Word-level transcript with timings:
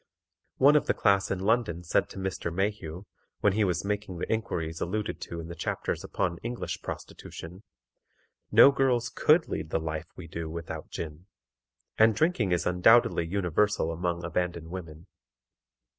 One 0.57 0.75
of 0.75 0.87
the 0.87 0.95
class 0.95 1.29
in 1.29 1.37
London 1.37 1.83
said 1.83 2.09
to 2.09 2.17
Mr. 2.17 2.51
Mayhew, 2.51 3.03
when 3.41 3.53
he 3.53 3.63
was 3.63 3.85
making 3.85 4.17
the 4.17 4.31
inquiries 4.33 4.81
alluded 4.81 5.21
to 5.21 5.39
in 5.39 5.47
the 5.47 5.53
chapters 5.53 6.03
upon 6.03 6.39
English 6.39 6.81
prostitution, 6.81 7.61
"No 8.51 8.71
girls 8.71 9.09
COULD 9.09 9.47
lead 9.47 9.69
the 9.69 9.79
life 9.79 10.07
we 10.15 10.25
do 10.27 10.49
without 10.49 10.89
gin;" 10.89 11.27
and 11.99 12.15
drinking 12.15 12.51
is 12.51 12.65
undoubtedly 12.65 13.27
universal 13.27 13.91
among 13.91 14.23
abandoned 14.23 14.69
women. 14.69 15.05